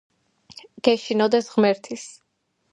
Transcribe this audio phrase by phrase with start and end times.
[0.87, 2.11] გეშინოდეს ღმერთის